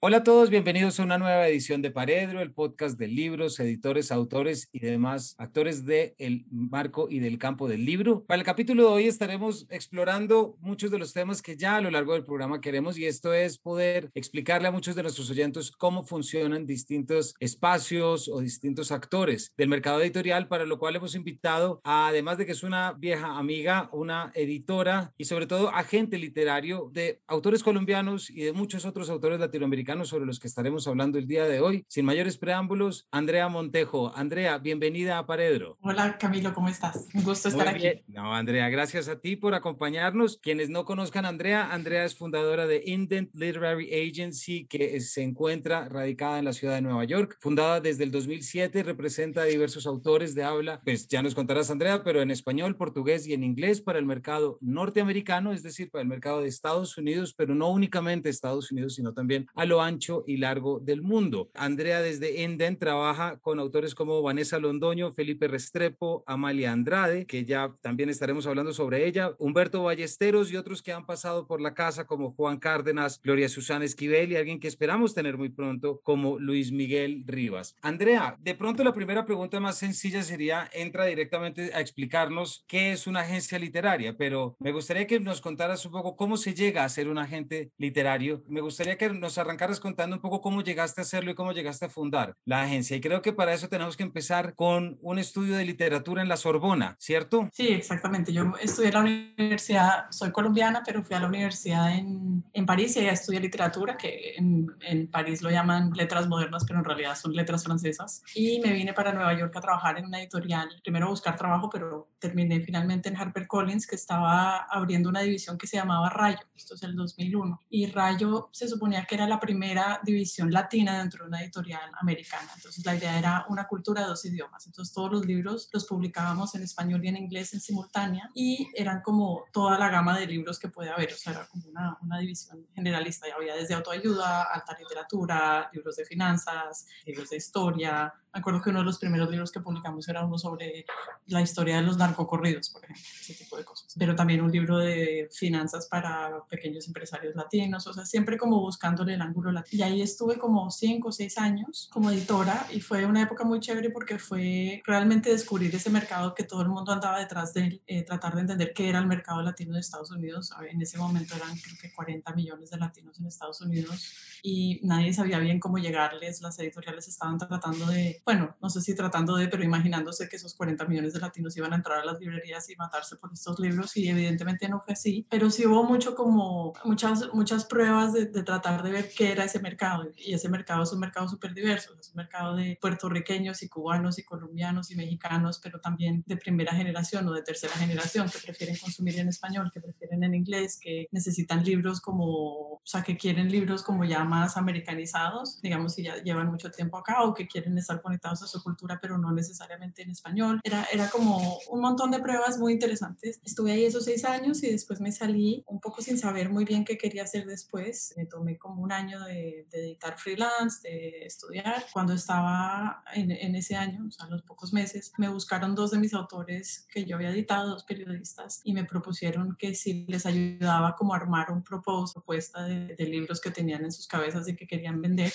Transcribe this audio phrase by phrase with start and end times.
[0.00, 4.12] Hola a todos, bienvenidos a una nueva edición de Paredro, el podcast de libros, editores,
[4.12, 8.24] autores y demás actores del el marco y del campo del libro.
[8.24, 11.90] Para el capítulo de hoy estaremos explorando muchos de los temas que ya a lo
[11.90, 16.04] largo del programa queremos y esto es poder explicarle a muchos de nuestros oyentes cómo
[16.04, 22.38] funcionan distintos espacios o distintos actores del mercado editorial, para lo cual hemos invitado, además
[22.38, 27.64] de que es una vieja amiga, una editora y sobre todo agente literario de autores
[27.64, 31.60] colombianos y de muchos otros autores latinoamericanos sobre los que estaremos hablando el día de
[31.60, 31.86] hoy.
[31.88, 34.12] Sin mayores preámbulos, Andrea Montejo.
[34.14, 35.78] Andrea, bienvenida a Paredro.
[35.80, 37.06] Hola Camilo, ¿cómo estás?
[37.14, 38.02] Un gusto estar aquí.
[38.06, 40.36] No, Andrea, gracias a ti por acompañarnos.
[40.42, 45.88] Quienes no conozcan a Andrea, Andrea es fundadora de Indent Literary Agency, que se encuentra
[45.88, 47.38] radicada en la ciudad de Nueva York.
[47.40, 52.04] Fundada desde el 2007, representa a diversos autores de habla, pues ya nos contarás Andrea,
[52.04, 56.08] pero en español, portugués y en inglés para el mercado norteamericano, es decir, para el
[56.08, 60.38] mercado de Estados Unidos, pero no únicamente Estados Unidos, sino también a lo ancho y
[60.38, 61.50] largo del mundo.
[61.54, 67.74] Andrea desde Enden trabaja con autores como Vanessa Londoño, Felipe Restrepo, Amalia Andrade, que ya
[67.80, 72.06] también estaremos hablando sobre ella, Humberto Ballesteros y otros que han pasado por la casa
[72.06, 76.72] como Juan Cárdenas, Gloria Susana Esquivel y alguien que esperamos tener muy pronto como Luis
[76.72, 77.76] Miguel Rivas.
[77.82, 83.06] Andrea, de pronto la primera pregunta más sencilla sería, entra directamente a explicarnos qué es
[83.06, 86.88] una agencia literaria, pero me gustaría que nos contaras un poco cómo se llega a
[86.88, 88.42] ser un agente literario.
[88.48, 91.84] Me gustaría que nos arrancaras contando un poco cómo llegaste a hacerlo y cómo llegaste
[91.84, 92.96] a fundar la agencia.
[92.96, 96.36] Y creo que para eso tenemos que empezar con un estudio de literatura en la
[96.38, 97.48] Sorbona, ¿cierto?
[97.52, 98.32] Sí, exactamente.
[98.32, 102.96] Yo estudié en la universidad, soy colombiana, pero fui a la universidad en, en París
[102.96, 107.14] y allá estudié literatura, que en, en, París lo llaman letras modernas, pero en realidad
[107.14, 108.22] son letras francesas.
[108.34, 111.68] Y me vine para Nueva York a trabajar en una editorial, primero a buscar trabajo,
[111.70, 116.38] pero terminé finalmente en HarperCollins, que estaba abriendo una división que se llamaba Rayo.
[116.56, 117.62] Esto es el 2001.
[117.70, 121.90] Y Rayo se suponía que era la primera primera división latina dentro de una editorial
[122.00, 122.48] americana.
[122.54, 124.64] Entonces la idea era una cultura de dos idiomas.
[124.66, 129.02] Entonces todos los libros los publicábamos en español y en inglés en simultánea y eran
[129.02, 131.12] como toda la gama de libros que puede haber.
[131.12, 133.26] O sea, era como una, una división generalista.
[133.26, 138.70] Y había desde autoayuda, alta literatura, libros de finanzas, libros de historia, me acuerdo que
[138.70, 140.84] uno de los primeros libros que publicamos era uno sobre
[141.26, 143.94] la historia de los narcocorridos, por ejemplo, ese tipo de cosas.
[143.98, 149.14] Pero también un libro de finanzas para pequeños empresarios latinos, o sea, siempre como buscándole
[149.14, 153.22] el ángulo Y ahí estuve como cinco o seis años como editora y fue una
[153.22, 157.54] época muy chévere porque fue realmente descubrir ese mercado que todo el mundo andaba detrás
[157.54, 160.52] de él, eh, tratar de entender qué era el mercado latino de Estados Unidos.
[160.70, 165.12] En ese momento eran creo que 40 millones de latinos en Estados Unidos y nadie
[165.12, 166.40] sabía bien cómo llegarles.
[166.40, 170.54] Las editoriales estaban tratando de bueno, no sé si tratando de, pero imaginándose que esos
[170.54, 173.96] 40 millones de latinos iban a entrar a las librerías y matarse por estos libros
[173.96, 178.82] y evidentemente no fue así, pero sí hubo mucho como muchas, muchas pruebas de, tratar
[178.82, 182.10] de ver qué era ese mercado y ese mercado es un mercado súper diverso, es
[182.10, 187.26] un mercado de puertorriqueños y cubanos y colombianos y mexicanos, pero también de primera generación
[187.28, 191.64] o de tercera generación que prefieren consumir en español, que prefieren en inglés, que necesitan
[191.64, 196.48] libros como, o sea, que quieren libros como ya más americanizados, digamos si ya llevan
[196.48, 200.10] mucho tiempo acá o que quieren estar conectados a su cultura, pero no necesariamente en
[200.10, 200.60] español.
[200.64, 203.40] Era, era como un montón de pruebas muy interesantes.
[203.44, 206.84] Estuve ahí esos seis años y después me salí un poco sin saber muy bien
[206.84, 208.14] qué quería hacer después.
[208.16, 211.86] Me tomé como un año de, editar freelance, de estudiar.
[211.92, 215.98] Cuando estaba en, en, ese año, o sea, los pocos meses, me buscaron dos de
[215.98, 220.96] mis autores que yo había editado, dos periodistas, y me propusieron que si les ayudaba
[220.96, 224.66] como a armar un propuesta de, de libros que tenían en sus cabezas y que
[224.66, 225.32] querían vender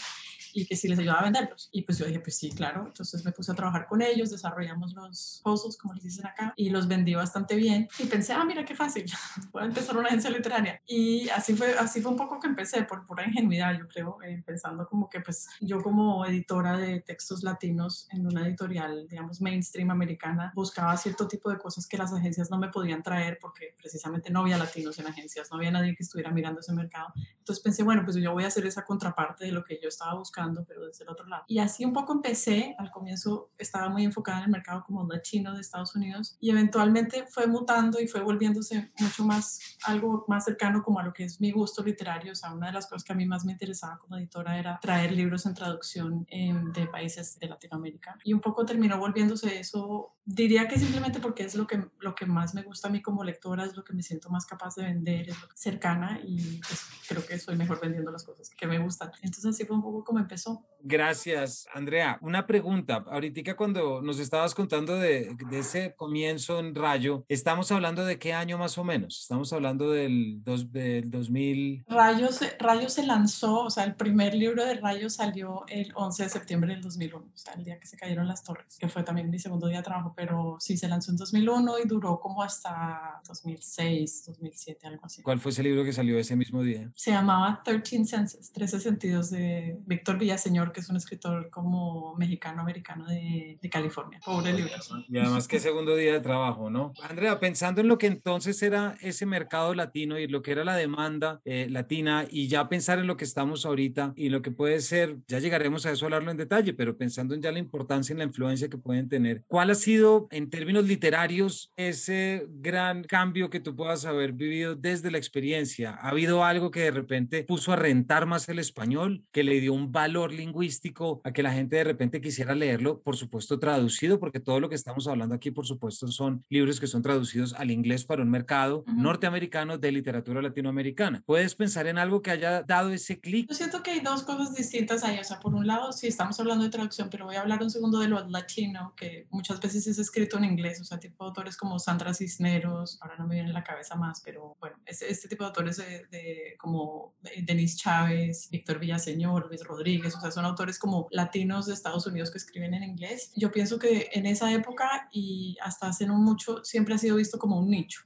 [0.54, 1.70] y que sí les ayudaba a venderlos.
[1.72, 2.86] Y pues yo dije, pues sí, claro.
[2.86, 6.70] Entonces me puse a trabajar con ellos, desarrollamos los pozos, como les dicen acá, y
[6.70, 7.90] los vendí bastante bien.
[8.00, 9.06] Y pensé, ah, mira qué fácil,
[9.52, 10.82] voy a empezar una agencia literaria.
[10.86, 14.42] Y así fue, así fue un poco que empecé, por pura ingenuidad, yo creo, eh,
[14.46, 19.92] pensando como que pues yo como editora de textos latinos en una editorial, digamos, mainstream
[19.92, 24.30] americana, buscaba cierto tipo de cosas que las agencias no me podían traer porque precisamente
[24.30, 27.08] no había latinos en agencias, no había nadie que estuviera mirando ese mercado.
[27.38, 30.16] Entonces pensé, bueno, pues yo voy a hacer esa contraparte de lo que yo estaba
[30.16, 31.44] buscando pero desde el otro lado.
[31.48, 35.54] Y así un poco empecé, al comienzo estaba muy enfocada en el mercado como chino
[35.54, 40.82] de Estados Unidos y eventualmente fue mutando y fue volviéndose mucho más, algo más cercano
[40.84, 42.32] como a lo que es mi gusto literario.
[42.32, 44.80] O sea, una de las cosas que a mí más me interesaba como editora era
[44.82, 48.18] traer libros en traducción de países de Latinoamérica.
[48.24, 52.26] Y un poco terminó volviéndose eso, diría que simplemente porque es lo que, lo que
[52.26, 54.84] más me gusta a mí como lectora, es lo que me siento más capaz de
[54.84, 58.80] vender, es lo cercana y pues creo que soy mejor vendiendo las cosas que me
[58.80, 59.12] gustan.
[59.22, 60.66] Entonces así fue un poco como empezó.
[60.82, 62.18] Gracias, Andrea.
[62.22, 63.06] Una pregunta.
[63.10, 68.58] Ahorita cuando nos estabas contando de, ese comienzo en Rayo, ¿estamos hablando de qué año
[68.58, 69.22] más o menos?
[69.22, 71.86] Estamos hablando del, dos, del 2000.
[71.88, 76.24] Rayo se, Rayo se lanzó, o sea, el primer libro de Rayo salió el 11
[76.24, 79.04] de septiembre del 2001, o sea, el día que se cayeron las torres, que fue
[79.04, 82.44] también mi segundo día de trabajo, pero sí se lanzó en 2001 y duró como
[82.44, 85.22] hasta 2006, 2007, algo así.
[85.22, 86.92] ¿Cuál fue ese libro que salió ese mismo día?
[86.96, 93.06] Se llamaba 13 Senses, 13 sentidos de Víctor Villaseñor, que es un escritor como mexicano-americano
[93.06, 94.20] de, de, California.
[94.24, 94.72] Pobre libro.
[95.10, 96.94] Y además que segundo día de trabajo, ¿no?
[97.02, 100.76] Andrea, pensando en lo que entonces era ese mercado latino y lo que era la
[100.76, 104.80] demanda eh, latina y ya pensar en lo que estamos ahorita y lo que puede
[104.80, 108.14] ser, ya llegaremos a eso a hablarlo en detalle, pero pensando en ya la importancia
[108.14, 113.50] y la influencia que pueden tener, ¿cuál ha sido en términos literarios ese gran cambio
[113.50, 115.92] que tú puedas haber vivido desde la experiencia?
[115.92, 119.74] ¿Ha habido algo que de repente puso a rentar más el español, que le dio
[119.74, 124.40] un valor lingüístico a que la gente de repente quisiera leerlo, por supuesto traducido, porque
[124.40, 128.06] todo lo que estamos hablando aquí, por supuesto, son libros que son traducidos al inglés
[128.06, 131.24] para un mercado norteamericano de literatura latinoamericana.
[131.26, 133.33] ¿Puedes pensar en algo que haya dado ese clic?
[133.42, 135.18] Yo siento que hay dos cosas distintas ahí.
[135.20, 137.72] O sea, por un lado, sí estamos hablando de traducción, pero voy a hablar un
[137.72, 141.30] segundo de lo latino, que muchas veces es escrito en inglés, o sea, tipo de
[141.30, 145.12] autores como Sandra Cisneros, ahora no me viene en la cabeza más, pero bueno, este,
[145.12, 150.46] este tipo de autores de, como Denise Chávez, Víctor Villaseñor, Luis Rodríguez, o sea, son
[150.46, 153.32] autores como latinos de Estados Unidos que escriben en inglés.
[153.36, 157.40] Yo pienso que en esa época y hasta hace no mucho siempre ha sido visto
[157.40, 158.02] como un nicho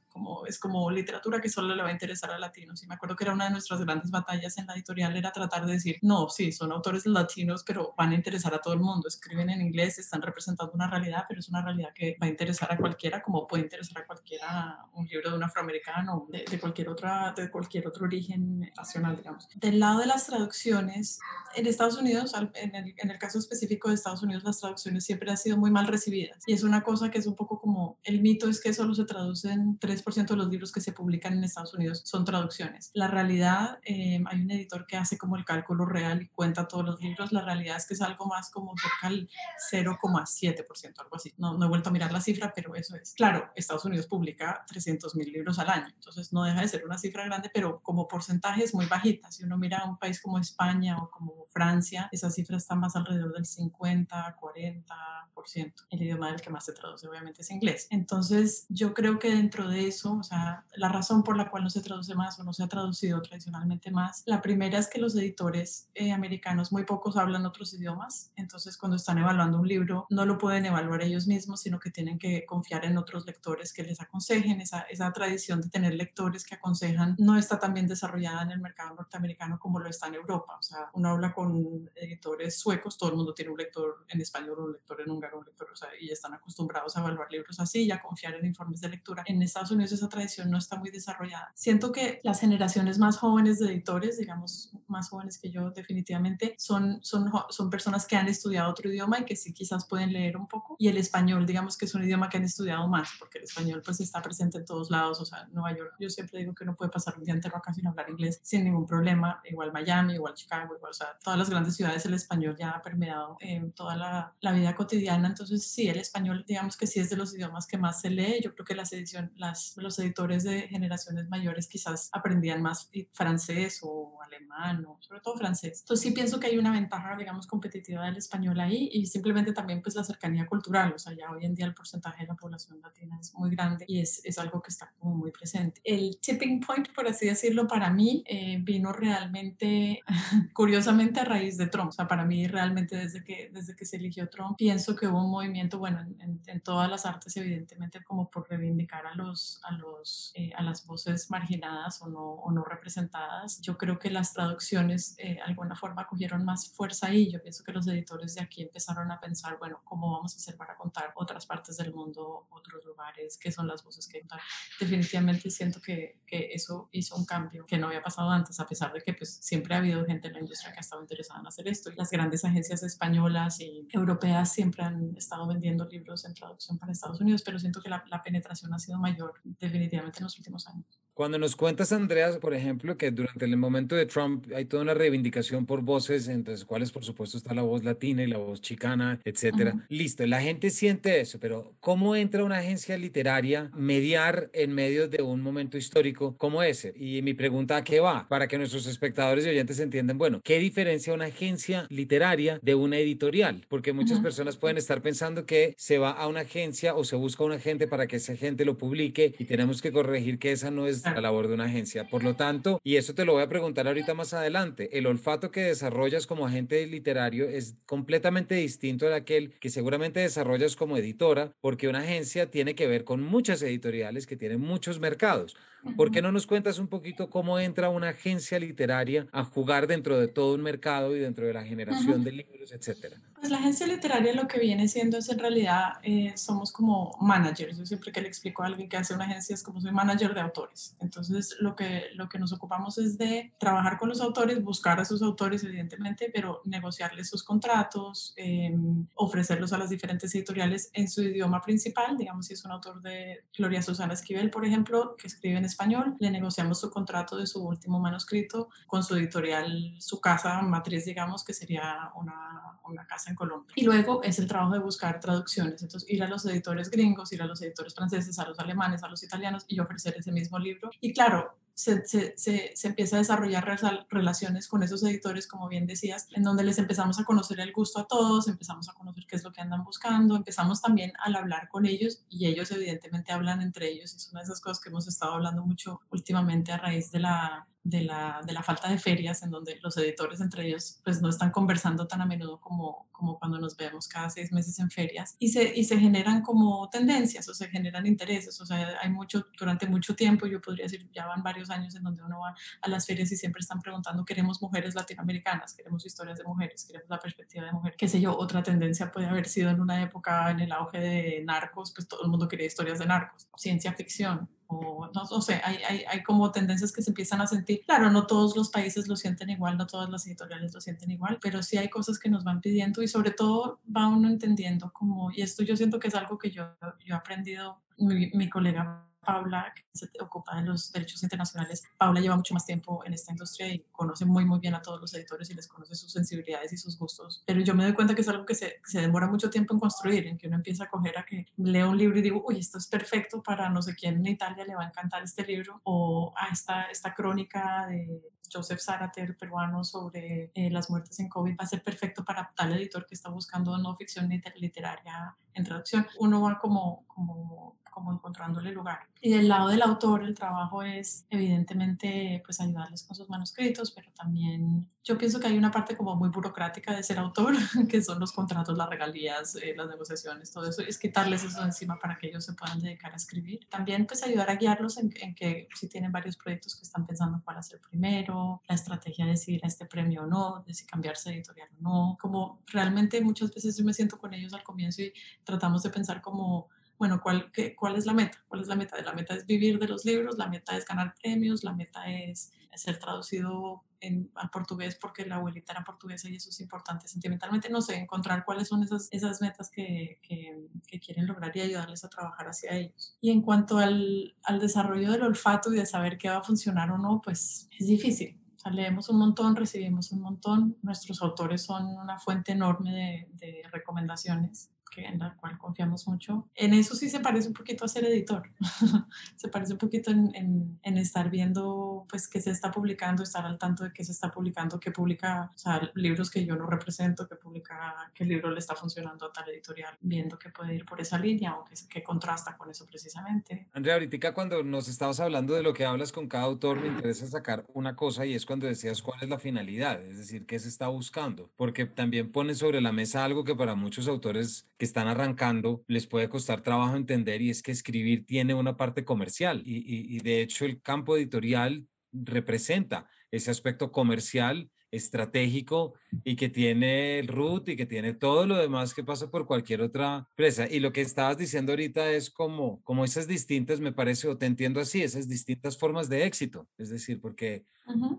[0.47, 2.83] es como literatura que solo le va a interesar a latinos.
[2.83, 5.65] Y me acuerdo que era una de nuestras grandes batallas en la editorial, era tratar
[5.65, 9.07] de decir, no, sí, son autores latinos, pero van a interesar a todo el mundo.
[9.07, 12.71] Escriben en inglés, están representando una realidad, pero es una realidad que va a interesar
[12.71, 16.89] a cualquiera, como puede interesar a cualquiera un libro de un afroamericano, de, de cualquier,
[16.89, 19.47] otra, de cualquier otro origen nacional, digamos.
[19.55, 21.19] Del lado de las traducciones,
[21.55, 25.29] en Estados Unidos, en el, en el caso específico de Estados Unidos, las traducciones siempre
[25.29, 26.43] han sido muy mal recibidas.
[26.45, 29.05] Y es una cosa que es un poco como, el mito es que solo se
[29.05, 32.91] traducen tres de los libros que se publican en Estados Unidos son traducciones.
[32.93, 36.85] La realidad, eh, hay un editor que hace como el cálculo real y cuenta todos
[36.85, 37.33] los libros.
[37.33, 39.29] La realidad es que es algo más como cerca al
[39.71, 41.33] 0,7%, algo así.
[41.37, 43.13] No, no he vuelto a mirar la cifra, pero eso es.
[43.13, 46.97] Claro, Estados Unidos publica 300 mil libros al año, entonces no deja de ser una
[46.97, 49.29] cifra grande, pero como porcentaje es muy bajita.
[49.31, 52.95] Si uno mira a un país como España o como Francia, esa cifra está más
[52.95, 55.73] alrededor del 50, 40%.
[55.89, 57.87] El idioma del que más se traduce obviamente es inglés.
[57.89, 61.69] Entonces yo creo que dentro de eso o sea, la razón por la cual no
[61.69, 64.23] se traduce más o no se ha traducido tradicionalmente más.
[64.25, 68.97] La primera es que los editores eh, americanos, muy pocos hablan otros idiomas, entonces cuando
[68.97, 72.85] están evaluando un libro no lo pueden evaluar ellos mismos, sino que tienen que confiar
[72.85, 74.61] en otros lectores que les aconsejen.
[74.61, 78.59] Esa, esa tradición de tener lectores que aconsejan no está tan bien desarrollada en el
[78.59, 80.57] mercado norteamericano como lo está en Europa.
[80.59, 84.59] O sea, uno habla con editores suecos, todo el mundo tiene un lector en español,
[84.59, 87.85] un lector en húngaro, un lector, o sea, y están acostumbrados a evaluar libros así
[87.85, 89.23] y a confiar en informes de lectura.
[89.25, 91.51] En Estados Unidos esa tradición no está muy desarrollada.
[91.55, 96.99] Siento que las generaciones más jóvenes de editores, digamos, más jóvenes que yo definitivamente, son,
[97.03, 100.47] son, son personas que han estudiado otro idioma y que sí quizás pueden leer un
[100.47, 100.75] poco.
[100.79, 103.81] Y el español, digamos que es un idioma que han estudiado más, porque el español
[103.83, 106.63] pues está presente en todos lados, o sea, en Nueva York, yo siempre digo que
[106.63, 110.13] uno puede pasar un día entero acá sin hablar inglés sin ningún problema, igual Miami,
[110.13, 113.71] igual Chicago, igual, o sea, todas las grandes ciudades el español ya ha permeado en
[113.71, 117.33] toda la, la vida cotidiana, entonces sí, el español, digamos que sí es de los
[117.35, 121.27] idiomas que más se lee, yo creo que las ediciones, las los editores de generaciones
[121.29, 125.81] mayores quizás aprendían más francés o alemán o sobre todo francés.
[125.81, 129.81] Entonces sí pienso que hay una ventaja, digamos, competitiva del español ahí y simplemente también
[129.81, 132.81] pues la cercanía cultural, o sea, ya hoy en día el porcentaje de la población
[132.81, 135.81] latina es muy grande y es, es algo que está como muy presente.
[135.83, 140.01] El tipping point, por así decirlo, para mí eh, vino realmente,
[140.53, 141.89] curiosamente, a raíz de Trump.
[141.89, 145.23] O sea, para mí realmente desde que, desde que se eligió Trump, pienso que hubo
[145.23, 149.73] un movimiento, bueno, en, en, todas las artes evidentemente como por reivindicar a los, a
[149.73, 153.61] los, eh, a las voces marginadas o no, o no representadas.
[153.61, 157.31] Yo creo que las traducciones eh, de alguna forma cogieron más fuerza ahí.
[157.31, 160.57] Yo pienso que los editores de aquí empezaron a pensar, bueno, ¿cómo vamos a hacer
[160.57, 163.37] para contar otras partes del mundo, otros lugares?
[163.37, 164.39] ¿Qué son las voces que contar?
[164.79, 168.93] Definitivamente siento que, que eso hizo un cambio que no había pasado antes, a pesar
[168.93, 171.47] de que pues siempre ha habido gente en la industria que ha estado interesada en
[171.47, 171.91] hacer esto.
[171.95, 177.19] Las grandes agencias españolas y europeas siempre han estado vendiendo libros en traducción para Estados
[177.21, 180.99] Unidos, pero siento que la, la penetración ha sido mayor definitivamente en los últimos años.
[181.17, 184.93] Cuando nos cuentas, Andreas, por ejemplo, que durante el momento de Trump hay toda una
[184.93, 188.61] reivindicación por voces, entre las cuales, por supuesto, está la voz latina y la voz
[188.61, 189.83] chicana, etcétera.
[189.89, 195.23] Listo, la gente siente eso, pero ¿cómo entra una agencia literaria mediar en medio de
[195.23, 196.93] un momento histórico como ese?
[196.95, 198.27] Y mi pregunta, ¿a qué va?
[198.29, 202.99] Para que nuestros espectadores y oyentes entiendan, bueno, ¿qué diferencia una agencia literaria de una
[202.99, 203.65] editorial?
[203.69, 207.43] Porque muchas personas pueden estar pensando que se va a una agencia o se busca
[207.43, 210.85] un agente para que esa gente lo publique y tenemos que corregir que esa no
[210.85, 212.07] es la labor de una agencia.
[212.09, 215.51] Por lo tanto, y eso te lo voy a preguntar ahorita más adelante, el olfato
[215.51, 221.51] que desarrollas como agente literario es completamente distinto al aquel que seguramente desarrollas como editora,
[221.61, 225.55] porque una agencia tiene que ver con muchas editoriales que tienen muchos mercados.
[225.95, 230.19] ¿Por qué no nos cuentas un poquito cómo entra una agencia literaria a jugar dentro
[230.19, 233.17] de todo un mercado y dentro de la generación de libros, etcétera?
[233.39, 237.77] Pues la agencia literaria lo que viene siendo es en realidad eh, somos como managers.
[237.77, 240.33] Yo siempre que le explico a alguien que hace una agencia es como soy manager
[240.33, 240.95] de autores.
[240.99, 245.05] Entonces lo que, lo que nos ocupamos es de trabajar con los autores, buscar a
[245.05, 251.21] sus autores evidentemente, pero negociarles sus contratos, em, ofrecerlos a las diferentes editoriales en su
[251.21, 252.17] idioma principal.
[252.17, 256.15] Digamos si es un autor de Gloria Susana Esquivel, por ejemplo, que escribe en español,
[256.19, 261.45] le negociamos su contrato de su último manuscrito con su editorial, su casa matriz, digamos,
[261.45, 263.73] que sería una, una casa en Colombia.
[263.75, 267.41] Y luego es el trabajo de buscar traducciones, entonces ir a los editores gringos, ir
[267.41, 270.89] a los editores franceses, a los alemanes, a los italianos y ofrecer ese mismo libro.
[271.01, 273.63] Y claro, se, se, se, empieza a desarrollar
[274.09, 277.99] relaciones con esos editores, como bien decías, en donde les empezamos a conocer el gusto
[277.99, 281.69] a todos, empezamos a conocer qué es lo que andan buscando, empezamos también al hablar
[281.69, 284.15] con ellos y ellos evidentemente hablan entre ellos.
[284.15, 287.67] Es una de esas cosas que hemos estado hablando mucho últimamente a raíz de la,
[287.89, 291.29] de la, de la, falta de ferias, en donde los editores entre ellos pues no
[291.29, 295.35] están conversando tan a menudo como, como cuando nos vemos cada seis meses en ferias,
[295.39, 299.47] y se, y se generan como tendencias o se generan intereses, o sea, hay mucho,
[299.57, 302.89] durante mucho tiempo, yo podría decir, ya van varios años en donde uno va a
[302.89, 307.19] las ferias y siempre están preguntando, queremos mujeres latinoamericanas, queremos historias de mujeres, queremos la
[307.19, 310.59] perspectiva de mujer, qué sé yo, otra tendencia puede haber sido en una época en
[310.59, 315.09] el auge de narcos, pues todo el mundo quería historias de narcos, ciencia ficción, o
[315.13, 317.81] no, o sea, hay, hay, hay, como tendencias que se empiezan a sentir.
[317.85, 321.39] Claro, no todos los países lo sienten igual, no todas las editoriales lo sienten igual,
[321.41, 325.31] pero sí hay cosas que nos van pidiendo y sobre todo va uno entendiendo como,
[325.31, 326.65] y esto yo siento que es algo que yo,
[327.05, 332.21] yo he aprendido, mi, mi colega Paula, que se ocupa de los derechos internacionales, Paula
[332.21, 335.13] lleva mucho más tiempo en esta industria y conoce muy, muy bien a todos los
[335.13, 337.43] editores y les conoce sus sensibilidades y sus gustos.
[337.45, 339.81] Pero yo me doy cuenta que es algo que se, se demora mucho tiempo en
[339.81, 342.59] construir, en que uno empieza a coger a que leo un libro y digo, uy,
[342.59, 345.81] esto es perfecto para no sé quién en Italia le va a encantar este libro,
[345.83, 351.57] o a esta, esta crónica de Joseph Zarater, peruano, sobre eh, las muertes en COVID,
[351.59, 356.07] va a ser perfecto para tal editor que está buscando no ficción literaria en traducción.
[356.19, 358.99] Uno va como, como como encontrándole lugar.
[359.19, 364.11] Y del lado del autor, el trabajo es evidentemente pues ayudarles con sus manuscritos, pero
[364.11, 367.55] también yo pienso que hay una parte como muy burocrática de ser autor,
[367.89, 371.97] que son los contratos, las regalías, eh, las negociaciones, todo eso, es quitarles eso encima
[371.97, 373.67] para que ellos se puedan dedicar a escribir.
[373.67, 377.41] También pues ayudar a guiarlos en, en que si tienen varios proyectos que están pensando
[377.43, 381.31] cuál hacer primero, la estrategia de decidir a este premio o no, de si cambiarse
[381.33, 385.11] editorial o no, como realmente muchas veces yo me siento con ellos al comienzo y
[385.43, 388.43] tratamos de pensar como bueno, ¿cuál, qué, ¿cuál es la meta?
[388.47, 389.01] ¿Cuál es la meta?
[389.01, 392.51] La meta es vivir de los libros, la meta es ganar premios, la meta es
[392.75, 397.69] ser traducido en, al portugués porque la abuelita era portuguesa y eso es importante sentimentalmente.
[397.69, 402.03] No sé, encontrar cuáles son esas, esas metas que, que, que quieren lograr y ayudarles
[402.03, 403.17] a trabajar hacia ellos.
[403.21, 406.91] Y en cuanto al, al desarrollo del olfato y de saber qué va a funcionar
[406.91, 408.39] o no, pues es difícil
[408.71, 410.77] leemos un montón, recibimos un montón.
[410.81, 414.71] Nuestros autores son una fuente enorme de, de recomendaciones
[415.05, 416.47] en la cual confiamos mucho.
[416.55, 418.49] En eso sí se parece un poquito a ser editor.
[419.35, 423.57] se parece un poquito en, en, estar viendo pues qué se está publicando, estar al
[423.57, 427.27] tanto de qué se está publicando, qué publica, o sea, libros que yo no represento,
[427.27, 430.99] que publica, qué libro le está funcionando a tal editorial, viendo que puede ir por
[430.99, 433.67] esa línea o que, contrasta con eso precisamente.
[433.73, 437.27] Andrea, ahorita cuando nos estabas hablando de lo que hablas con cada autor, me interesa
[437.27, 440.69] sacar una cosa y es cuando decías cuál es la finalidad, es decir, qué se
[440.69, 445.07] está buscando, porque también pones sobre la mesa algo que para muchos autores que están
[445.07, 450.15] arrancando les puede costar trabajo entender y es que escribir tiene una parte comercial y,
[450.15, 457.27] y, de hecho el campo editorial representa ese aspecto comercial estratégico y que tiene el
[457.27, 460.67] root y que tiene todo lo demás que pasa por cualquier otra empresa.
[460.69, 464.45] Y lo que estabas diciendo ahorita es como, como esas distintas, me parece, o te
[464.45, 466.67] entiendo así, esas distintas formas de éxito.
[466.77, 467.65] Es decir, porque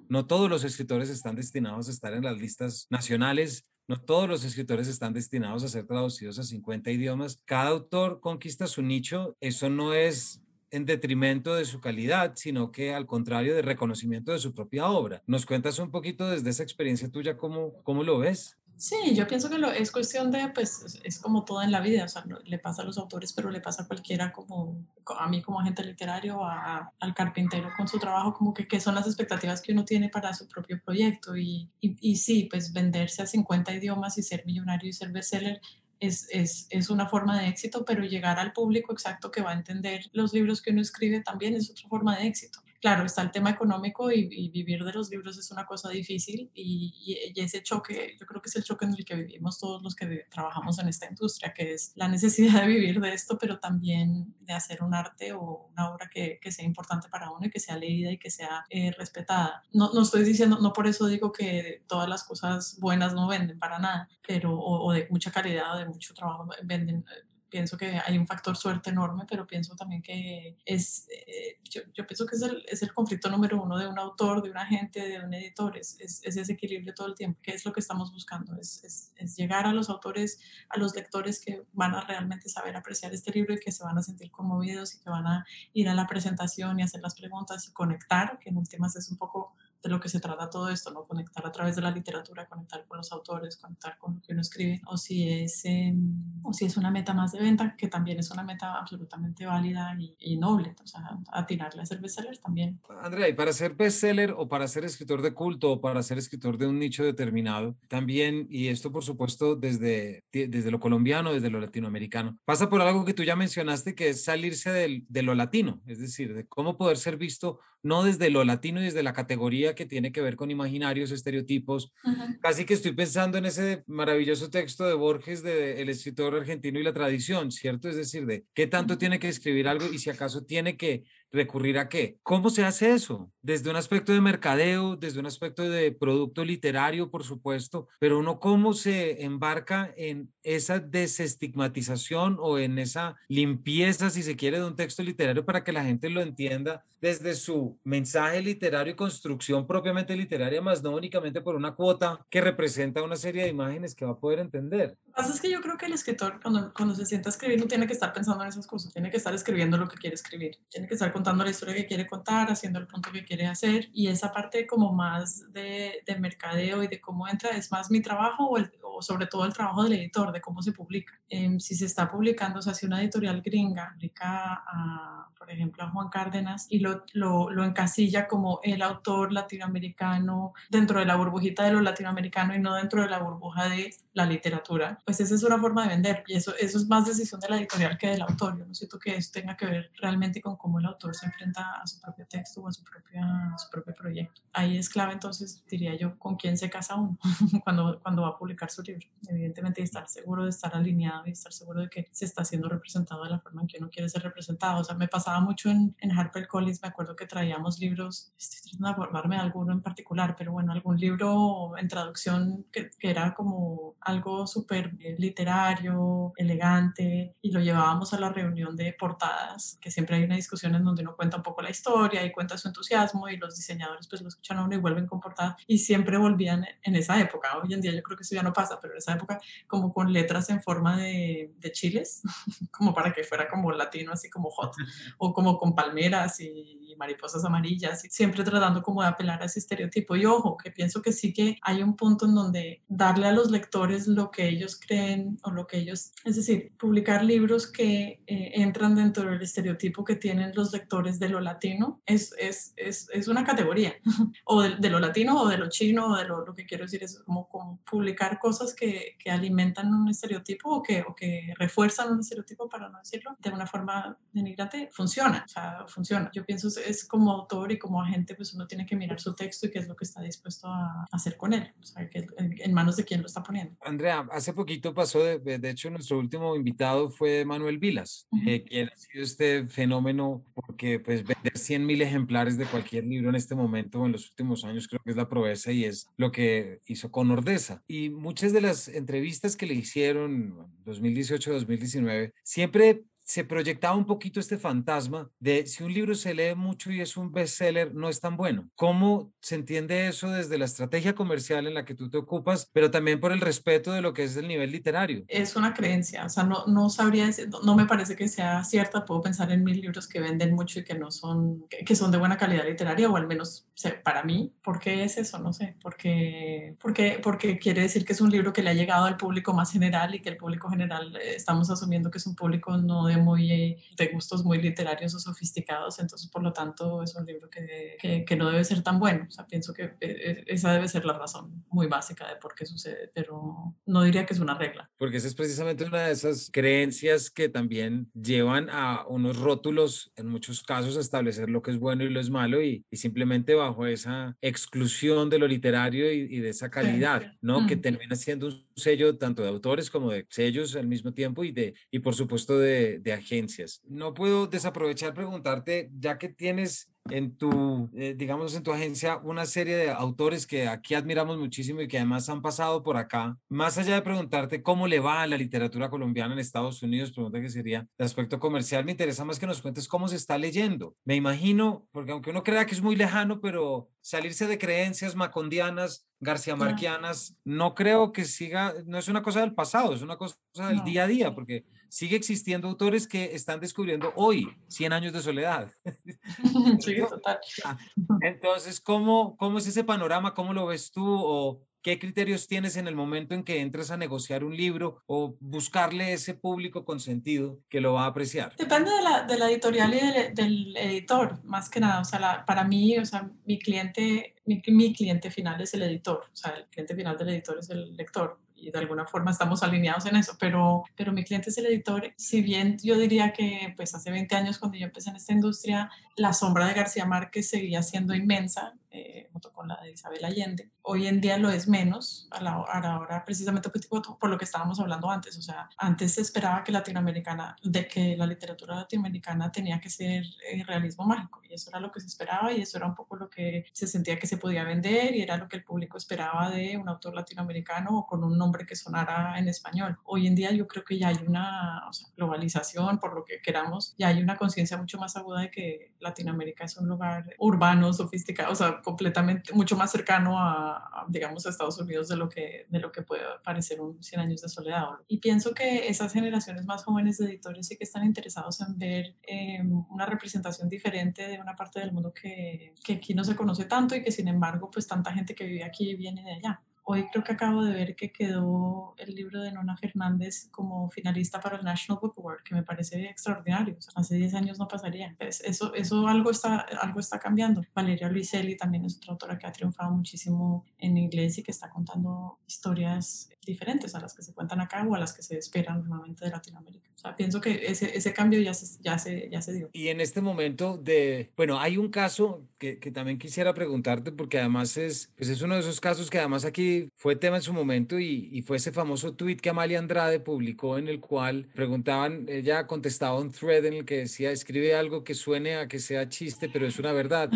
[0.09, 4.45] no todos los escritores están destinados a estar en las listas nacionales, no todos los
[4.45, 7.41] escritores están destinados a ser traducidos a 50 idiomas.
[7.47, 9.35] Cada autor conquista su nicho.
[9.41, 14.39] Eso no es en detrimento de su calidad, sino que al contrario de reconocimiento de
[14.39, 15.23] su propia obra.
[15.27, 18.58] ¿Nos cuentas un poquito desde esa experiencia tuya cómo, cómo lo ves?
[18.79, 22.05] Sí, yo pienso que lo, es cuestión de, pues, es como todo en la vida,
[22.05, 24.87] o sea, le pasa a los autores, pero le pasa a cualquiera, como
[25.19, 28.95] a mí como agente literario, a, al carpintero con su trabajo, como que qué son
[28.95, 31.37] las expectativas que uno tiene para su propio proyecto.
[31.37, 35.61] Y, y, y sí, pues venderse a 50 idiomas y ser millonario y ser bestseller
[35.99, 39.55] es, es, es, una forma de éxito, pero llegar al público exacto que va a
[39.55, 43.31] entender los libros que uno escribe también es otra forma de éxito claro, está el
[43.31, 48.27] tema económico y, vivir de los libros es una cosa difícil y, ese choque, yo
[48.27, 51.07] creo que es el choque en el que vivimos todos los que trabajamos en esta
[51.07, 55.33] industria, que es la necesidad de vivir de esto, pero también de hacer un arte
[55.33, 58.65] o una obra que, sea importante para uno y que sea leída y que sea
[58.71, 59.63] eh, respetada.
[59.73, 63.59] No, no, estoy diciendo, no por eso digo que todas las cosas buenas no venden
[63.59, 67.05] para nada, pero o de mucha calidad o de mucho trabajo venden
[67.49, 72.07] pienso que hay un factor suerte enorme, pero pienso también que es, eh, yo, yo,
[72.07, 75.07] pienso que es el, es el, conflicto número uno de un autor, de un agente,
[75.09, 78.13] de un editor, es, es, ese equilibrio todo el tiempo, que es lo que estamos
[78.13, 83.13] buscando, es, llegar a los autores, a los lectores que van a realmente saber apreciar
[83.13, 85.95] este libro y que se van a sentir conmovidos y que van a ir a
[85.95, 89.89] la presentación y hacer las preguntas y conectar, que en últimas es un poco de
[89.89, 91.07] lo que se trata todo esto, ¿no?
[91.07, 94.43] Conectar a través de la literatura, conectar con los autores, conectar con lo que uno
[94.43, 98.19] escribe, o si es, em, o si es una meta más de venta, que también
[98.19, 102.81] es una meta absolutamente válida y, noble, o sea, atinarle a ser bestseller también.
[103.03, 106.59] Andrea, y para ser bestseller o para ser escritor de culto o para ser escritor
[106.59, 111.61] de un nicho determinado, también, y esto por supuesto desde, desde lo colombiano, desde lo
[111.61, 115.81] latinoamericano, pasa por algo que tú ya mencionaste, que es salirse del, de lo latino,
[115.87, 119.75] es decir, de cómo poder ser visto no desde lo latino y desde la categoría
[119.75, 121.93] que tiene que ver con imaginarios, estereotipos.
[122.41, 126.83] Casi que estoy pensando en ese maravilloso texto de Borges de El escritor argentino y
[126.83, 127.89] la tradición, ¿cierto?
[127.89, 131.79] Es decir, de qué tanto tiene que escribir algo y si acaso tiene que recurrir
[131.79, 132.19] a qué.
[132.23, 133.31] ¿Cómo se hace eso?
[133.43, 138.41] Desde un aspecto de mercadeo, desde un aspecto de producto literario, por supuesto, pero uno
[138.41, 144.77] cómo se embarca en esa desestigmatización o en esa limpieza, si se quiere, de un
[144.77, 150.17] texto literario para que la gente lo entienda desde su mensaje literario y construcción propiamente
[150.17, 154.13] literaria, más no únicamente por una cuota que representa una serie de imágenes que va
[154.13, 154.97] a poder entender.
[155.19, 157.67] Pasa es que yo creo que el escritor, cuando, cuando se sienta a escribir, no
[157.67, 160.57] tiene que estar pensando en esas cosas, tiene que estar escribiendo lo que quiere escribir,
[160.71, 163.91] tiene que estar contando la historia que quiere contar, haciendo el punto que quiere hacer,
[163.93, 168.01] y esa parte como más de, de mercadeo y de cómo entra es más mi
[168.01, 171.13] trabajo o, el, o, sobre todo el trabajo del editor, de cómo se publica.
[171.29, 175.83] Eh, si se está publicando, o sea, si una editorial gringa publica a, por ejemplo,
[175.83, 181.17] a Juan Cárdenas y lo, lo, lo encasilla como el autor latinoamericano dentro de la
[181.17, 185.37] burbujita de lo latinoamericano y no dentro de la burbuja de la literatura, pues esa
[185.37, 188.09] es una forma de vender y eso, eso es más decisión de la editorial que
[188.09, 188.59] del autor.
[188.59, 191.81] Yo no siento que eso tenga que ver realmente con cómo el autor se enfrenta
[191.83, 194.43] a su propio texto o a su, propia, a su propio proyecto.
[194.53, 197.17] Ahí es clave entonces, diría yo, con quién se casa uno
[197.65, 199.07] cuando, cuando va a publicar su libro.
[199.27, 203.25] Evidentemente, estar seguro de estar alineado y estar seguro de que se está siendo representado
[203.25, 204.83] de la forma en que uno quiere ser representado.
[204.83, 208.89] O sea, me pasaba mucho en, en HarperCollins, me acuerdo que traíamos libros, estoy tratando
[208.89, 213.33] de acordarme de alguno en particular, pero bueno, algún libro en traducción que, que era
[213.33, 214.88] como algo súper
[215.19, 220.75] literario, elegante, y lo llevábamos a la reunión de portadas, que siempre hay una discusión
[220.75, 224.09] en donde uno cuenta un poco la historia y cuenta su entusiasmo y los diseñadores
[224.09, 227.59] pues lo escuchan a uno y vuelven con portadas y siempre volvían en esa época.
[227.59, 229.93] Hoy en día yo creo que eso ya no pasa, pero en esa época como
[229.93, 232.23] con letras en forma de, chiles,
[232.71, 234.75] como para que fuera como latino, así como hot,
[235.19, 239.61] o como con palmeras y mariposas amarillas, y siempre tratando como de apelar a ese
[239.61, 240.17] estereotipo.
[240.17, 243.51] Y ojo, que pienso que sí que hay un punto en donde darle a los
[243.51, 248.53] lectores lo que ellos creen o lo que ellos, es decir, publicar libros que eh,
[248.55, 253.29] entran dentro del estereotipo que tienen los lectores de lo latino, es, es, es, es
[253.29, 253.95] una categoría,
[254.45, 256.85] o de, de, lo latino o de lo chino, o de lo, lo que quiero
[256.85, 261.53] decir es como, como publicar cosas que, que, alimentan un estereotipo o que, o que
[261.59, 266.31] refuerzan un estereotipo, para no decirlo, de una forma denigrante, funciona, o sea, funciona.
[266.33, 269.67] Yo pienso es como autor y como agente, pues uno tiene que mirar su texto
[269.67, 272.73] y qué es lo que está dispuesto a hacer con él, o sea, que, en
[272.73, 273.77] manos de quién lo está poniendo.
[273.81, 278.49] Andrea, hace poquito pasó, de, de hecho, nuestro último invitado fue Manuel Vilas, uh -huh.
[278.49, 283.31] eh, quien ha sido este fenómeno, porque pues vender 100 mil ejemplares de cualquier libro
[283.31, 286.31] en este momento, en los últimos años, creo que es la proeza y es lo
[286.31, 287.83] que hizo con Ordeza.
[287.89, 290.55] Y muchas de las entrevistas que le hicieron
[290.85, 296.91] 2018-2019, siempre se proyectaba un poquito este fantasma de si un libro se lee mucho
[296.91, 298.71] y es un bestseller, no es tan bueno.
[298.75, 302.91] ¿Cómo se entiende eso desde la estrategia comercial en la que tú te ocupas, pero
[302.91, 305.27] también por el respeto de lo que es el nivel literario?
[305.29, 309.05] Es una creencia, o sea, no, no sabría decir, no, me parece que sea cierta,
[309.05, 312.17] puedo pensar en mil libros que venden mucho y que no son, que, son de
[312.17, 313.69] buena calidad literaria, o al menos
[314.03, 315.39] para mí, ¿por qué es eso?
[315.39, 319.05] No sé, porque, porque, porque quiere decir que es un libro que le ha llegado
[319.05, 322.35] al público más general y que el público general eh, estamos asumiendo que es un
[322.35, 327.15] público no de muy, de gustos muy literarios o sofisticados, entonces por lo tanto es
[327.15, 329.97] un libro que, que, que no debe ser tan bueno, o sea, pienso que eh,
[330.01, 334.27] eh, esa debe ser la razón muy básica de por qué sucede, pero no diría
[334.27, 334.91] que es una regla.
[334.99, 340.29] Porque esa es precisamente una de esas creencias que también llevan a unos rótulos, en
[340.29, 343.55] muchos casos, a establecer lo que es bueno y lo es malo y, y simplemente
[343.55, 347.67] bajo esa exclusión de lo literario y, de esa calidad, ¿no?
[347.67, 351.53] Que termina siendo un sello tanto de autores como de sellos al mismo tiempo y,
[351.53, 353.81] de, y por supuesto de, de agencias.
[353.85, 359.47] No puedo desaprovechar preguntarte, ya que tienes en tu, eh, digamos, en tu agencia una
[359.47, 363.37] serie de autores que aquí admiramos muchísimo y que además han pasado por acá.
[363.49, 367.41] Más allá de preguntarte cómo le va a la literatura colombiana en Estados Unidos, pregunta
[367.41, 370.95] que sería de aspecto comercial, me interesa más que nos cuentes cómo se está leyendo.
[371.05, 376.07] Me imagino, porque aunque uno crea que es muy lejano, pero salirse de creencias macondianas,
[376.21, 380.37] garcía marquianas, no creo que siga, no es una cosa del pasado, es una cosa
[380.69, 385.21] del día a día, porque sigue existiendo autores que están descubriendo hoy 100 años de
[385.21, 385.71] soledad.
[386.81, 387.39] Sí, total.
[387.65, 387.79] Ah,
[388.21, 390.35] entonces, ¿cómo, ¿cómo es ese panorama?
[390.35, 391.05] ¿Cómo lo ves tú?
[391.07, 395.37] ¿O qué criterios tienes en el momento en que entras a negociar un libro o
[395.41, 398.55] buscarle ese público consentido que lo va a apreciar?
[398.57, 402.01] Depende de la, de la editorial y del, editor, más que nada.
[402.01, 406.25] O sea, para mí, o sea, mi cliente, mi, mi cliente final es el editor.
[406.33, 409.63] O sea, el cliente final del editor es el lector y de alguna forma estamos
[409.63, 412.13] alineados en eso, pero, pero mi cliente es el editor.
[412.17, 415.91] Si bien yo diría que pues hace 20 años cuando yo empecé en esta industria,
[416.19, 420.71] la sombra de García Márquez seguía siendo inmensa, eh, junto con la de Isabel Allende.
[420.83, 424.81] Hoy en día lo es menos, a la, hora precisamente pues, por, lo que estábamos
[424.81, 425.37] hablando antes.
[425.37, 430.25] O sea, antes se esperaba que latinoamericana, de que la literatura latinoamericana tenía que ser
[430.51, 433.17] eh, realismo mágico, y eso era lo que se esperaba, y eso era un poco
[433.17, 436.51] lo que se sentía que se podía vender, y era lo que el público esperaba
[436.51, 439.99] de un autor latinoamericano o con un nombre que sonara en español.
[440.05, 441.83] Hoy en día yo creo que ya hay una
[442.17, 446.65] globalización, por lo que queramos, ya hay una conciencia mucho más aguda de que Latinoamérica
[446.65, 451.79] es un lugar urbano, sofisticado, o sea, completamente, mucho más cercano a, digamos, a Estados
[451.79, 454.87] Unidos de lo, que, de lo que puede parecer un 100 años de soledad.
[455.07, 459.17] Y pienso que esas generaciones más jóvenes de editores sí que están interesados en ver
[459.23, 463.65] em, una representación diferente de una parte del mundo que, que aquí no se conoce
[463.65, 466.63] tanto y que sin embargo, pues tanta gente que vive aquí viene de allá.
[466.91, 471.39] Hoy creo que acabo de ver que quedó el libro de Nona Fernández como finalista
[471.39, 473.77] para el National Book Award, que me parece extraordinario.
[473.95, 475.15] hace 10 años no pasaría.
[475.19, 477.61] Pues eso, eso algo, está, algo está cambiando.
[477.75, 481.69] Valeria Luiselli también es otra autora que ha triunfado muchísimo en inglés y que está
[481.69, 485.81] contando historias diferentes a las que se cuentan acá o a las que se esperan
[485.81, 486.89] normalmente de Latinoamérica.
[486.95, 489.71] O sea, pienso que ese, ese cambio ya se, ya, se, ya se dio.
[489.73, 494.39] Y en este momento de, bueno, hay un caso que, que también quisiera preguntarte porque
[494.39, 497.53] además es, pues es uno de esos casos que además aquí fue tema en su
[497.53, 502.27] momento y, y fue ese famoso tweet que Amalia Andrade publicó en el cual preguntaban,
[502.29, 506.09] ella contestaba un thread en el que decía, escribe algo que suene a que sea
[506.09, 507.31] chiste, pero es una verdad.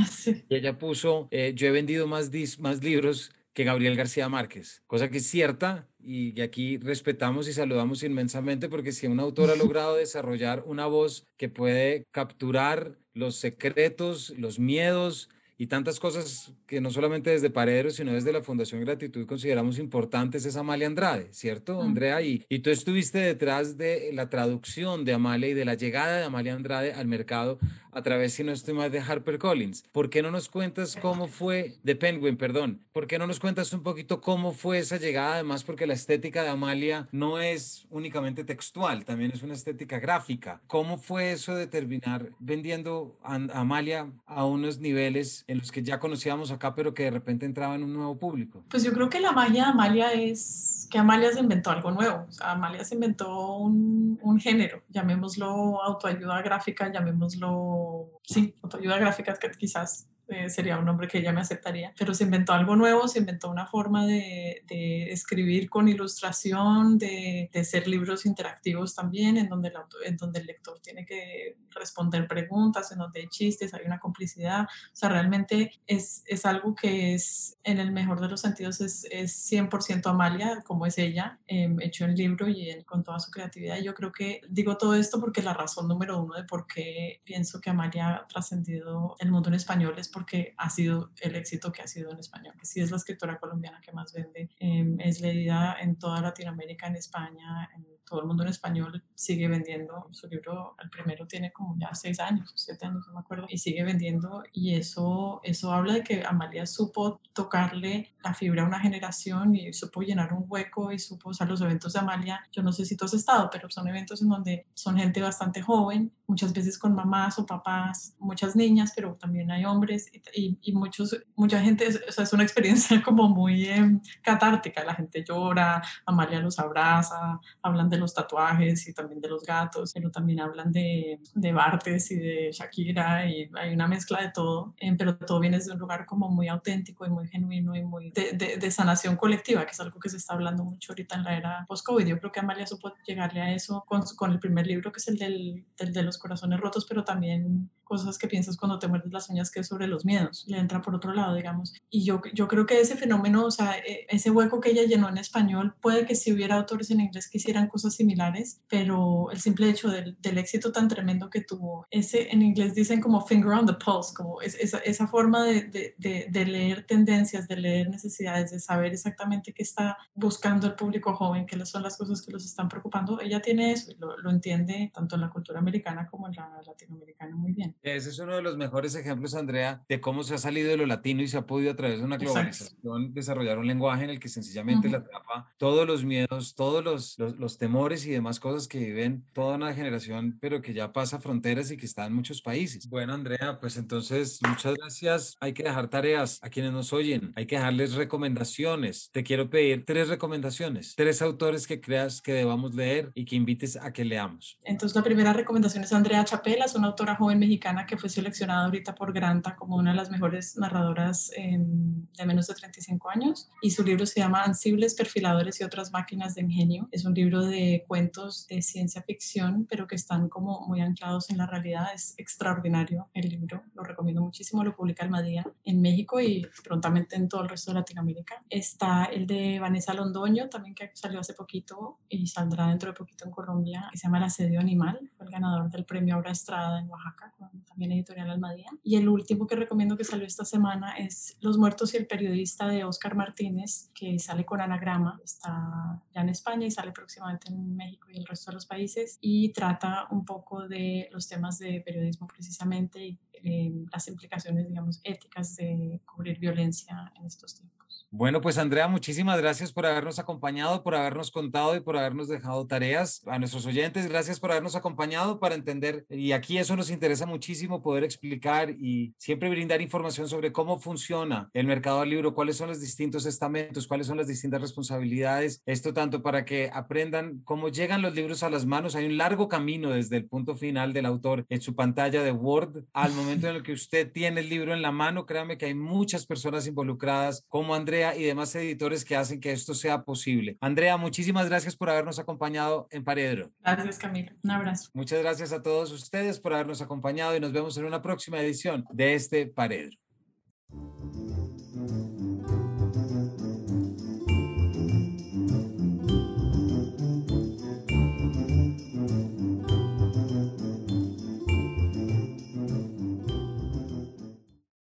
[0.48, 4.82] Y ella puso, eh, yo he vendido más, dis, más libros que Gabriel García Márquez,
[4.86, 9.56] cosa que es cierta y aquí respetamos y saludamos inmensamente porque si un autor ha
[9.56, 15.28] logrado desarrollar una voz que puede capturar los secretos, los miedos,
[15.62, 20.44] y tantas cosas que no solamente desde Paredes, sino desde la Fundación Gratitud consideramos importantes
[20.44, 22.20] es Amalia Andrade, ¿cierto, Andrea?
[22.20, 26.24] Y, y tú estuviste detrás de la traducción de Amalia y de la llegada de
[26.24, 27.60] Amalia Andrade al mercado
[27.92, 29.84] a través, si no estoy mal, de HarperCollins.
[29.92, 33.72] ¿Por qué no nos cuentas cómo fue, de Penguin, perdón, ¿por qué no nos cuentas
[33.72, 35.34] un poquito cómo fue esa llegada?
[35.34, 40.62] Además, porque la estética de Amalia no es únicamente textual, también es una estética gráfica.
[40.66, 46.00] ¿Cómo fue eso de terminar vendiendo a Amalia a unos niveles en los que ya
[46.00, 48.64] conocíamos acá, pero que de repente entraba en un nuevo público?
[48.70, 52.26] Pues yo creo que la magia de Amalia es que Amalia se inventó algo nuevo.
[52.40, 60.08] Amalia se inventó un, un género, llamémoslo autoayuda gráfica, llamémoslo, sí, autoayuda gráfica, que quizás
[60.28, 63.50] eh, sería un nombre que ella me aceptaría, pero se inventó algo nuevo, se inventó
[63.50, 69.68] una forma de, de escribir con ilustración, de, de, ser libros interactivos también, en donde,
[69.68, 73.98] el en donde el lector tiene que responder preguntas, en donde hay chistes, hay una
[73.98, 78.80] complicidad, o sea, realmente es, es algo que es, en el mejor de los sentidos,
[78.80, 83.30] es, es 100% Amalia, como es ella, eh, hecho en libro y con toda su
[83.30, 83.78] creatividad.
[83.78, 87.60] Yo creo que digo todo esto porque la razón número uno de por qué pienso
[87.60, 91.82] que Amalia ha trascendido el mundo en español es porque ha sido el éxito que
[91.82, 95.20] ha sido en español, que sí es la escritora colombiana que más vende, em, es
[95.20, 100.08] leída en toda Latinoamérica, en España, en todo el mundo en español sigue vendiendo.
[100.12, 103.58] Su libro, el primero, tiene como ya seis años, siete años, no me acuerdo, y
[103.58, 104.42] sigue vendiendo.
[104.52, 109.72] Y eso, eso habla de que Amalia supo tocarle la fibra a una generación y
[109.72, 112.84] supo llenar un hueco y supo, o sea, los eventos de Amalia, yo no sé
[112.84, 116.78] si tú has estado, pero son eventos en donde son gente bastante joven, muchas veces
[116.78, 121.88] con mamás o papás, muchas niñas, pero también hay hombres y, y muchos, mucha gente,
[122.08, 127.40] o sea, es una experiencia como muy eh, catártica, la gente llora, Amalia los abraza,
[127.62, 132.10] hablan de los tatuajes y también de los gatos, pero también hablan de, de Bartes
[132.10, 135.78] y de Shakira y hay una mezcla de todo, eh, pero todo viene desde un
[135.78, 139.80] lugar como muy auténtico y muy genuino y muy de, de, sanación colectiva, que es
[139.80, 142.06] algo que se está hablando mucho ahorita en la era post-COVID.
[142.06, 145.08] Yo creo que Amalia supo llegarle a eso con, con el primer libro, que es
[145.08, 149.12] el del, del de los corazones rotos, pero también cosas que piensas cuando te muerdes
[149.12, 151.74] las uñas que es sobre los miedos, le entra por otro lado, digamos.
[151.90, 155.10] Y yo, yo creo que ese fenómeno, o sea, e, ese hueco que ella llenó
[155.10, 159.40] en español, puede que si hubiera autores en inglés que hicieran cosas similares, pero el
[159.40, 163.52] simple hecho del, del éxito tan tremendo que tuvo, ese en inglés dicen como finger
[163.52, 167.88] on the pulse, como es, esa, esa forma de, de, de, leer tendencias, de leer
[167.88, 172.32] necesidades, de saber exactamente qué está buscando el público joven, qué son las cosas que
[172.32, 176.26] los están preocupando, ella tiene eso, lo, lo entiende tanto en la cultura americana como
[176.28, 177.76] en la latinoamericana muy bien.
[177.82, 180.86] Ese es uno de los mejores ejemplos, Andrea, de cómo se ha salido de lo
[180.86, 183.14] latino y se ha podido a través de una globalización Exacto.
[183.14, 184.92] desarrollar un lenguaje en el que sencillamente uh -huh.
[184.92, 189.24] la atrapa todos los miedos, todos los, los, los, temores y demás cosas que viven
[189.32, 192.86] toda una generación, pero que ya pasa fronteras y que está en muchos países.
[192.86, 195.38] Bueno, Andrea, pues entonces muchas gracias.
[195.40, 199.08] Hay que dejar tareas a quienes nos oyen, hay que dejarles recomendaciones.
[199.10, 203.76] Te quiero pedir tres recomendaciones, tres autores que creas que debamos leer y que invites
[203.76, 204.58] a que leamos.
[204.64, 208.66] Entonces la primera recomendación es Andrea Chapela, es una autora joven mexicana que fue seleccionada
[208.66, 213.48] ahorita por Granta como una de las mejores narradoras eh, de menos de 35 años
[213.62, 216.86] y su libro se llama Ansibles, Perfiladores y otras máquinas de ingenio.
[216.92, 221.38] Es un libro de cuentos de ciencia ficción, pero que están como muy anclados en
[221.38, 221.88] la realidad.
[221.94, 227.28] Es extraordinario el libro, lo recomiendo muchísimo, lo publica Almadía en México y prontamente en
[227.28, 228.42] todo el resto de Latinoamérica.
[228.48, 233.24] Está el de Vanessa Londoño, también que salió hace poquito y saldrá dentro de poquito
[233.24, 236.80] en Colombia, que se llama El asedio animal, fue el ganador del premio Obra Estrada
[236.80, 237.32] en Oaxaca,
[237.68, 238.70] también editorial Almadía.
[238.82, 242.66] Y el último que recomiendo que salió esta semana es Los muertos y el periodista
[242.66, 247.76] de Oscar Martínez, que sale con anagrama, está ya en España y sale próximamente en
[247.76, 251.80] México y el resto de los países, y trata un poco de los temas de
[251.80, 257.91] periodismo precisamente y eh, las implicaciones, digamos, éticas de cubrir violencia en estos tiempos.
[258.14, 262.66] Bueno, pues Andrea, muchísimas gracias por habernos acompañado, por habernos contado y por habernos dejado
[262.66, 263.22] tareas.
[263.26, 267.80] A nuestros oyentes, gracias por habernos acompañado para entender, y aquí eso nos interesa muchísimo
[267.80, 272.68] poder explicar y siempre brindar información sobre cómo funciona el mercado del libro, cuáles son
[272.68, 275.62] los distintos estamentos, cuáles son las distintas responsabilidades.
[275.64, 278.94] Esto tanto para que aprendan cómo llegan los libros a las manos.
[278.94, 282.84] Hay un largo camino desde el punto final del autor en su pantalla de Word
[282.92, 285.24] al momento en el que usted tiene el libro en la mano.
[285.24, 289.74] Créame que hay muchas personas involucradas como Andrea y demás editores que hacen que esto
[289.74, 290.56] sea posible.
[290.60, 293.52] Andrea, muchísimas gracias por habernos acompañado en Paredro.
[293.60, 294.32] Gracias, Camilo.
[294.42, 294.90] Un abrazo.
[294.94, 298.84] Muchas gracias a todos ustedes por habernos acompañado y nos vemos en una próxima edición
[298.90, 299.96] de este Paredro.